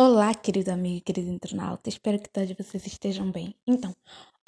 Olá, 0.00 0.32
querido 0.32 0.70
amigo, 0.70 1.06
querido 1.06 1.28
internauta. 1.28 1.88
Espero 1.88 2.20
que 2.20 2.30
todos 2.30 2.52
vocês 2.56 2.86
estejam 2.86 3.32
bem. 3.32 3.52
Então, 3.66 3.92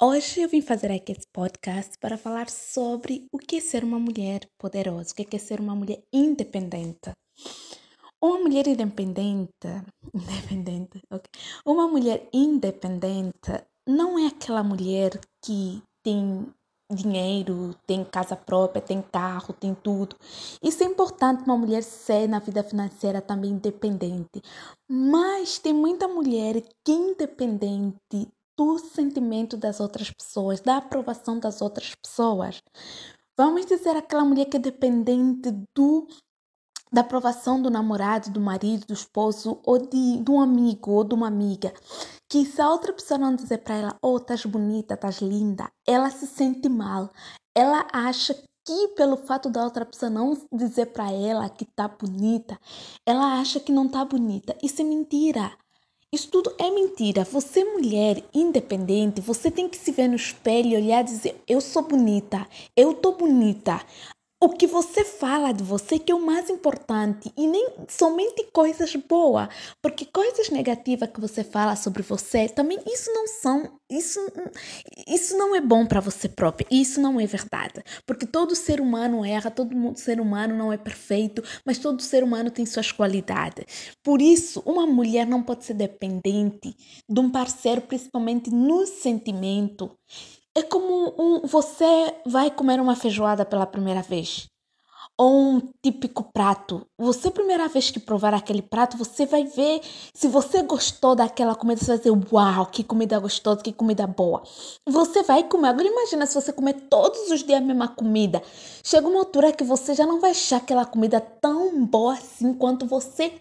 hoje 0.01 0.39
eu 0.39 0.47
vim 0.47 0.61
fazer 0.61 0.89
aqui 0.89 1.11
esse 1.11 1.27
podcast 1.27 1.97
para 1.99 2.17
falar 2.17 2.49
sobre 2.49 3.27
o 3.33 3.37
que 3.37 3.57
é 3.57 3.59
ser 3.59 3.83
uma 3.83 3.99
mulher 3.99 4.47
poderosa, 4.57 5.11
o 5.11 5.13
que 5.13 5.35
é 5.35 5.37
ser 5.37 5.59
uma 5.59 5.75
mulher 5.75 6.01
independente. 6.13 7.11
Uma 8.21 8.39
mulher 8.39 8.65
independente, 8.65 9.67
independente, 10.15 11.01
ok? 11.11 11.29
Uma 11.65 11.85
mulher 11.85 12.29
independente 12.31 13.51
não 13.85 14.17
é 14.17 14.27
aquela 14.27 14.63
mulher 14.63 15.19
que 15.43 15.83
tem 16.01 16.47
dinheiro, 16.93 17.75
tem 17.85 18.03
casa 18.03 18.35
própria, 18.35 18.81
tem 18.81 19.01
carro, 19.01 19.53
tem 19.53 19.73
tudo. 19.75 20.15
Isso 20.61 20.83
é 20.83 20.85
importante 20.85 21.43
uma 21.43 21.57
mulher 21.57 21.83
ser 21.83 22.27
na 22.27 22.39
vida 22.39 22.63
financeira 22.63 23.21
também 23.21 23.51
independente. 23.51 24.41
Mas 24.89 25.59
tem 25.59 25.73
muita 25.73 26.07
mulher 26.07 26.61
que 26.83 26.91
é 26.91 26.95
independente 26.95 28.27
do 28.57 28.77
sentimento 28.77 29.57
das 29.57 29.79
outras 29.79 30.11
pessoas, 30.11 30.59
da 30.59 30.77
aprovação 30.77 31.39
das 31.39 31.61
outras 31.61 31.95
pessoas. 31.95 32.61
Vamos 33.37 33.65
dizer 33.65 33.95
aquela 33.95 34.23
mulher 34.23 34.45
que 34.45 34.57
é 34.57 34.59
dependente 34.59 35.49
do 35.75 36.07
da 36.91 37.01
aprovação 37.01 37.61
do 37.61 37.69
namorado, 37.69 38.29
do 38.29 38.41
marido, 38.41 38.85
do 38.87 38.93
esposo 38.93 39.61
ou 39.63 39.77
de, 39.77 40.17
de 40.17 40.29
um 40.29 40.41
amigo 40.41 40.91
ou 40.91 41.03
de 41.05 41.15
uma 41.15 41.27
amiga 41.27 41.73
que 42.31 42.45
se 42.45 42.61
a 42.61 42.69
outra 42.69 42.93
pessoa 42.93 43.17
não 43.17 43.35
dizer 43.35 43.57
para 43.57 43.75
ela, 43.75 43.97
oh, 44.01 44.15
estás 44.15 44.45
bonita, 44.45 44.93
estás 44.93 45.17
linda, 45.17 45.69
ela 45.85 46.09
se 46.09 46.25
sente 46.25 46.69
mal. 46.69 47.11
Ela 47.53 47.85
acha 47.91 48.33
que 48.63 48.87
pelo 48.95 49.17
fato 49.17 49.49
da 49.49 49.61
outra 49.61 49.85
pessoa 49.85 50.09
não 50.09 50.41
dizer 50.49 50.93
para 50.93 51.11
ela 51.11 51.49
que 51.49 51.65
tá 51.65 51.89
bonita, 51.89 52.57
ela 53.05 53.37
acha 53.41 53.59
que 53.59 53.69
não 53.69 53.85
tá 53.85 54.05
bonita. 54.05 54.57
Isso 54.63 54.81
é 54.81 54.85
mentira. 54.85 55.51
Isso 56.09 56.29
tudo 56.31 56.55
é 56.57 56.71
mentira. 56.71 57.25
Você, 57.25 57.65
mulher 57.65 58.23
independente, 58.33 59.19
você 59.19 59.51
tem 59.51 59.67
que 59.67 59.75
se 59.75 59.91
ver 59.91 60.07
no 60.07 60.15
espelho 60.15 60.77
olhar 60.77 61.01
e 61.01 61.03
dizer: 61.03 61.43
Eu 61.45 61.59
sou 61.59 61.83
bonita, 61.83 62.47
eu 62.77 62.93
tô 62.93 63.11
bonita 63.11 63.85
o 64.43 64.49
que 64.49 64.65
você 64.65 65.05
fala 65.05 65.51
de 65.51 65.63
você 65.63 65.99
que 65.99 66.11
é 66.11 66.15
o 66.15 66.25
mais 66.25 66.49
importante 66.49 67.31
e 67.37 67.45
nem 67.45 67.69
somente 67.87 68.43
coisas 68.51 68.95
boas, 68.95 69.47
porque 69.79 70.03
coisas 70.03 70.49
negativas 70.49 71.09
que 71.11 71.21
você 71.21 71.43
fala 71.43 71.75
sobre 71.75 72.01
você 72.01 72.49
também 72.49 72.79
isso 72.87 73.13
não 73.13 73.27
são 73.27 73.79
isso 73.87 74.19
isso 75.07 75.37
não 75.37 75.55
é 75.55 75.61
bom 75.61 75.85
para 75.85 75.99
você 75.99 76.27
própria, 76.27 76.65
isso 76.71 76.99
não 76.99 77.19
é 77.19 77.27
verdade, 77.27 77.83
porque 78.05 78.25
todo 78.25 78.55
ser 78.55 78.81
humano 78.81 79.23
erra, 79.23 79.51
todo 79.51 79.93
ser 79.95 80.19
humano 80.19 80.55
não 80.55 80.73
é 80.73 80.77
perfeito, 80.77 81.43
mas 81.63 81.77
todo 81.77 82.01
ser 82.01 82.23
humano 82.23 82.49
tem 82.49 82.65
suas 82.65 82.91
qualidades. 82.91 83.65
Por 84.03 84.21
isso, 84.21 84.61
uma 84.65 84.87
mulher 84.87 85.27
não 85.27 85.43
pode 85.43 85.65
ser 85.65 85.73
dependente 85.73 86.75
de 87.07 87.19
um 87.19 87.29
parceiro, 87.29 87.81
principalmente 87.81 88.49
no 88.49 88.85
sentimento 88.87 89.91
é 90.55 90.61
como 90.63 91.13
um, 91.17 91.47
você 91.47 92.13
vai 92.25 92.51
comer 92.51 92.79
uma 92.79 92.95
feijoada 92.95 93.45
pela 93.45 93.65
primeira 93.65 94.01
vez. 94.01 94.47
Ou 95.17 95.39
um 95.39 95.61
típico 95.83 96.23
prato. 96.33 96.85
Você, 96.97 97.29
primeira 97.29 97.67
vez 97.67 97.91
que 97.91 97.99
provar 97.99 98.33
aquele 98.33 98.61
prato, 98.61 98.97
você 98.97 99.25
vai 99.25 99.43
ver 99.43 99.81
se 100.13 100.27
você 100.27 100.63
gostou 100.63 101.15
daquela 101.15 101.53
comida. 101.53 101.79
Você 101.79 101.87
vai 101.87 101.97
dizer: 101.97 102.33
Uau, 102.33 102.65
que 102.65 102.83
comida 102.83 103.19
gostosa, 103.19 103.61
que 103.61 103.71
comida 103.71 104.07
boa. 104.07 104.41
Você 104.87 105.21
vai 105.21 105.43
comer. 105.43 105.69
Agora, 105.69 105.87
imagina 105.87 106.25
se 106.25 106.33
você 106.33 106.51
comer 106.51 106.73
todos 106.89 107.29
os 107.29 107.43
dias 107.43 107.61
a 107.61 107.65
mesma 107.65 107.87
comida. 107.89 108.41
Chega 108.83 109.07
uma 109.07 109.19
altura 109.19 109.51
que 109.51 109.63
você 109.63 109.93
já 109.93 110.07
não 110.07 110.19
vai 110.19 110.31
achar 110.31 110.57
aquela 110.57 110.85
comida 110.85 111.19
tão 111.21 111.85
boa 111.85 112.13
assim 112.13 112.53
quanto 112.53 112.87
você 112.87 113.33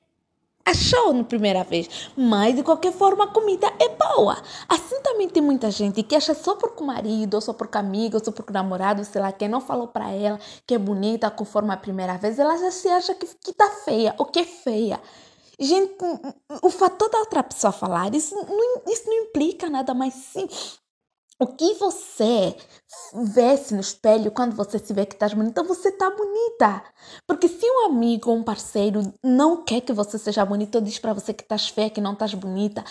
achou 0.70 1.12
na 1.12 1.24
primeira 1.24 1.62
vez, 1.64 2.10
mas 2.16 2.54
de 2.54 2.62
qualquer 2.62 2.92
forma 2.92 3.24
a 3.24 3.28
comida 3.28 3.72
é 3.78 3.88
boa. 3.88 4.36
Assim 4.68 5.00
também 5.02 5.28
tem 5.28 5.42
muita 5.42 5.70
gente 5.70 6.02
que 6.02 6.14
acha 6.14 6.34
só 6.34 6.54
porque 6.54 6.82
o 6.82 6.86
marido, 6.86 7.34
ou 7.34 7.40
só 7.40 7.52
porque 7.52 7.78
amigo, 7.78 8.16
ou 8.16 8.24
só 8.24 8.32
porque 8.32 8.50
o 8.50 8.54
namorado, 8.54 9.04
sei 9.04 9.20
lá, 9.20 9.32
quem 9.32 9.48
não 9.48 9.60
falou 9.60 9.88
para 9.88 10.10
ela 10.10 10.38
que 10.66 10.74
é 10.74 10.78
bonita 10.78 11.30
conforme 11.30 11.72
a 11.72 11.76
primeira 11.76 12.16
vez, 12.16 12.38
ela 12.38 12.56
já 12.56 12.70
se 12.70 12.88
acha 12.88 13.14
que, 13.14 13.26
que 13.26 13.52
tá 13.52 13.68
feia 13.84 14.14
ou 14.18 14.26
que 14.26 14.40
é 14.40 14.44
feia. 14.44 15.00
Gente, 15.58 15.94
o 16.62 16.70
fator 16.70 17.10
da 17.10 17.18
outra 17.18 17.42
pessoa 17.42 17.70
falar, 17.70 18.14
isso 18.14 18.34
não, 18.34 18.82
isso 18.88 19.02
não 19.06 19.24
implica 19.24 19.68
nada 19.68 19.92
mais 19.92 20.14
sim 20.14 20.48
o 21.40 21.46
que 21.46 21.74
você 21.74 22.54
vê-se 23.14 23.72
no 23.74 23.80
espelho 23.80 24.30
quando 24.30 24.54
você 24.54 24.78
se 24.78 24.92
vê 24.92 25.06
que 25.06 25.14
estás 25.14 25.32
bonita, 25.32 25.62
você 25.62 25.88
está 25.88 26.10
bonita. 26.10 26.82
Porque 27.26 27.48
se 27.48 27.64
um 27.64 27.86
amigo 27.86 28.30
ou 28.30 28.36
um 28.36 28.42
parceiro 28.42 29.02
não 29.24 29.64
quer 29.64 29.80
que 29.80 29.92
você 29.92 30.18
seja 30.18 30.44
bonita 30.44 30.78
ou 30.78 30.84
diz 30.84 30.98
para 30.98 31.14
você 31.14 31.32
que 31.32 31.42
estás 31.42 31.68
feia, 31.68 31.88
que 31.88 32.00
não 32.00 32.12
estás 32.12 32.34
bonita, 32.34 32.84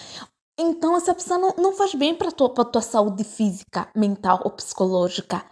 então 0.58 0.98
essa 0.98 1.14
pessoa 1.14 1.38
não, 1.38 1.54
não 1.58 1.74
faz 1.74 1.94
bem 1.94 2.16
para 2.16 2.30
a 2.30 2.32
tua, 2.32 2.50
tua 2.50 2.82
saúde 2.82 3.24
física, 3.24 3.88
mental 3.96 4.42
ou 4.44 4.52
psicológica. 4.52 5.46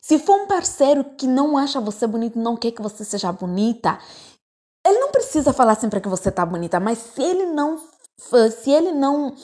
Se 0.00 0.18
for 0.18 0.40
um 0.40 0.46
parceiro 0.46 1.04
que 1.04 1.26
não 1.26 1.58
acha 1.58 1.80
você 1.80 2.06
bonita, 2.06 2.40
não 2.40 2.56
quer 2.56 2.72
que 2.72 2.80
você 2.80 3.04
seja 3.04 3.30
bonita, 3.30 3.98
ele 4.86 4.98
não 5.00 5.10
precisa 5.10 5.52
falar 5.52 5.74
sempre 5.74 6.00
que 6.00 6.08
você 6.08 6.30
está 6.30 6.46
bonita, 6.46 6.80
mas 6.80 6.98
se 6.98 7.22
ele 7.22 7.44
não 7.44 7.78
se 8.18 8.70
ele 8.70 8.90
não 8.90 9.36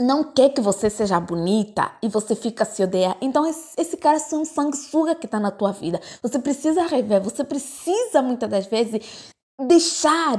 não 0.00 0.24
quer 0.24 0.50
que 0.50 0.60
você 0.60 0.88
seja 0.88 1.18
bonita 1.18 1.90
e 2.02 2.08
você 2.08 2.34
fica 2.34 2.64
se 2.64 2.82
odeia. 2.82 3.16
Então 3.20 3.46
esse, 3.46 3.74
esse 3.76 3.96
cara 3.96 4.18
é 4.18 4.34
um 4.36 4.44
sanguessuga 4.44 5.14
que 5.14 5.26
está 5.26 5.40
na 5.40 5.50
tua 5.50 5.72
vida. 5.72 6.00
Você 6.22 6.38
precisa 6.38 6.86
rever, 6.86 7.22
você 7.22 7.44
precisa 7.44 8.22
muitas 8.22 8.48
das 8.48 8.66
vezes 8.66 9.32
deixar 9.66 10.38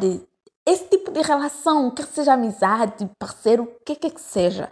esse 0.66 0.86
tipo 0.86 1.12
de 1.12 1.22
relação, 1.22 1.92
quer 1.92 2.06
seja 2.06 2.34
amizade, 2.34 3.10
parceiro, 3.18 3.64
o 3.64 3.84
que 3.84 3.96
quer 3.96 4.12
que 4.12 4.22
seja. 4.22 4.70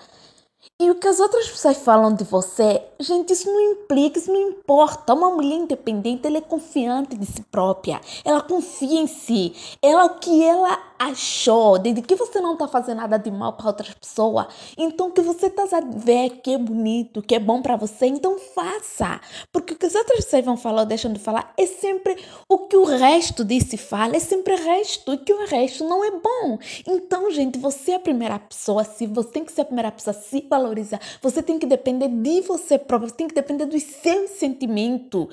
E 0.80 0.92
o 0.92 0.96
que 0.96 1.08
as 1.08 1.20
outras 1.20 1.50
pessoas 1.50 1.78
falam 1.78 2.14
de 2.14 2.24
você, 2.24 2.84
gente, 3.00 3.34
isso 3.34 3.52
não 3.52 3.60
implica, 3.72 4.20
isso 4.20 4.32
não 4.32 4.50
importa. 4.50 5.14
Uma 5.14 5.32
mulher 5.32 5.56
independente, 5.56 6.28
ela 6.28 6.38
é 6.38 6.42
confiante 6.42 7.18
de 7.18 7.26
si 7.26 7.42
própria. 7.52 8.00
Ela 8.24 8.42
confia 8.42 9.00
em 9.00 9.08
si. 9.08 9.56
Ela, 9.82 10.06
o 10.06 10.20
que 10.20 10.44
ela 10.44 10.78
achou, 11.00 11.78
de 11.78 12.02
que 12.02 12.16
você 12.16 12.42
não 12.42 12.54
está 12.54 12.68
fazendo 12.68 12.98
nada 12.98 13.18
de 13.18 13.30
mal 13.30 13.54
para 13.54 13.68
outras 13.68 13.94
pessoas, 13.94 14.48
então 14.78 15.12
que 15.12 15.22
você 15.22 15.48
está 15.48 15.64
a 15.64 15.82
ver 15.82 16.42
que 16.42 16.54
é 16.54 16.58
bonito, 16.58 17.22
que 17.22 17.36
é 17.36 17.40
bom 17.40 17.62
para 17.62 17.76
você, 17.76 18.08
então 18.08 18.38
faça. 18.40 19.22
Porque 19.52 19.74
o 19.74 19.78
que 19.78 19.86
as 19.86 19.96
outras 19.96 20.26
pessoas 20.26 20.46
vão 20.46 20.58
falar 20.58 20.82
ou 20.82 20.88
deixam 20.88 21.14
de 21.14 21.20
falar 21.20 21.54
é 21.58 21.66
sempre 21.66 22.18
o 22.50 22.60
que 22.60 22.76
o 22.76 22.84
resto 22.84 23.46
disse 23.46 23.78
fala, 23.78 24.16
é 24.16 24.20
sempre 24.20 24.54
o 24.54 24.58
resto, 24.58 25.14
e 25.14 25.18
que 25.18 25.34
o 25.34 25.46
resto 25.46 25.84
não 25.88 26.04
é 26.04 26.12
bom. 26.12 26.58
Então, 26.88 27.30
gente, 27.32 27.60
você 27.60 27.92
é 27.92 27.96
a 27.96 28.00
primeira 28.00 28.40
pessoa, 28.40 28.84
se 28.84 29.06
você 29.06 29.30
tem 29.30 29.46
que 29.46 29.52
ser 29.52 29.62
a 29.62 29.66
primeira 29.66 29.92
pessoa 29.92 30.14
se 30.14 30.42
valorizar, 30.58 31.00
você 31.22 31.42
tem 31.42 31.60
que 31.60 31.66
depender 31.66 32.08
de 32.08 32.42
você 32.42 32.78
próprio, 32.78 33.10
você 33.10 33.16
tem 33.16 33.28
que 33.28 33.36
depender 33.36 33.66
dos 33.66 33.84
seus 33.84 34.32
sentimentos. 34.32 35.28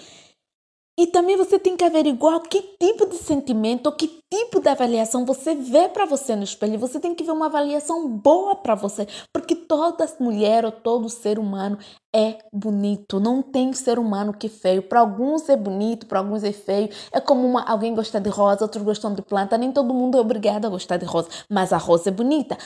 E 0.96 1.08
também 1.08 1.36
você 1.36 1.58
tem 1.58 1.76
que 1.76 1.82
averiguar 1.82 2.40
que 2.42 2.62
tipo 2.78 3.06
de 3.08 3.16
sentimento 3.16 3.86
ou 3.86 3.92
que 3.92 4.20
tipo 4.32 4.60
de 4.60 4.68
avaliação 4.68 5.24
você 5.24 5.52
vê 5.52 5.88
para 5.88 6.06
você 6.06 6.36
no 6.36 6.44
espelho. 6.44 6.78
Você 6.78 7.00
tem 7.00 7.12
que 7.12 7.24
ver 7.24 7.32
uma 7.32 7.46
avaliação 7.46 8.08
boa 8.08 8.54
para 8.54 8.76
você, 8.76 9.08
porque 9.32 9.56
toda 9.56 10.06
mulher 10.20 10.64
ou 10.64 10.70
todo 10.70 11.08
ser 11.08 11.36
humano 11.36 11.78
é 12.14 12.38
bonito. 12.52 13.18
Não 13.18 13.42
tem 13.42 13.72
ser 13.72 13.98
humano 13.98 14.32
que 14.32 14.46
é 14.46 14.50
feio. 14.50 14.82
Para 14.84 15.00
alguns 15.00 15.48
é 15.48 15.56
bonito, 15.56 16.06
para 16.06 16.20
alguns 16.20 16.44
é 16.44 16.52
feio. 16.52 16.88
É 17.10 17.20
como 17.20 17.44
uma, 17.44 17.64
alguém 17.64 17.92
gosta 17.92 18.20
de 18.20 18.30
rosa, 18.30 18.64
outros 18.64 18.84
gostam 18.84 19.12
de 19.14 19.22
planta. 19.22 19.58
Nem 19.58 19.72
todo 19.72 19.92
mundo 19.92 20.16
é 20.16 20.20
obrigado 20.20 20.64
a 20.64 20.68
gostar 20.68 20.96
de 20.96 21.06
rosa, 21.06 21.28
mas 21.50 21.72
a 21.72 21.76
rosa 21.76 22.10
é 22.10 22.12
bonita. 22.12 22.56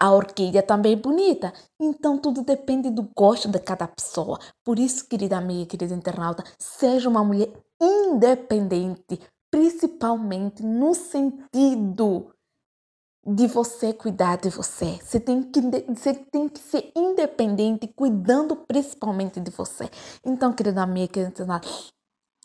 A 0.00 0.12
orquídea 0.12 0.62
também 0.62 0.92
é 0.92 0.96
bonita. 0.96 1.52
Então 1.80 2.16
tudo 2.18 2.42
depende 2.42 2.88
do 2.90 3.02
gosto 3.16 3.48
de 3.48 3.58
cada 3.58 3.88
pessoa. 3.88 4.38
Por 4.64 4.78
isso, 4.78 5.08
querida 5.08 5.36
amiga, 5.36 5.70
querida 5.70 5.94
internauta, 5.94 6.44
seja 6.58 7.08
uma 7.08 7.24
mulher 7.24 7.50
independente, 7.80 9.20
principalmente 9.50 10.62
no 10.62 10.94
sentido 10.94 12.32
de 13.26 13.46
você 13.46 13.92
cuidar 13.92 14.36
de 14.36 14.48
você. 14.48 14.98
Você 15.02 15.20
tem 15.20 15.42
que, 15.42 15.60
você 15.60 16.14
tem 16.14 16.48
que 16.48 16.60
ser 16.60 16.90
independente, 16.96 17.86
cuidando 17.88 18.56
principalmente 18.56 19.40
de 19.40 19.50
você. 19.50 19.90
Então, 20.24 20.52
querida 20.52 20.82
amiga, 20.82 21.12
querida 21.12 21.60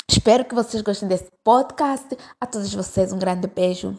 espero 0.09 0.45
que 0.45 0.55
vocês 0.55 0.81
gostem 0.81 1.07
desse 1.07 1.29
podcast. 1.43 2.17
A 2.39 2.45
todos 2.45 2.73
vocês, 2.73 3.13
um 3.13 3.19
grande 3.19 3.47
beijo. 3.47 3.97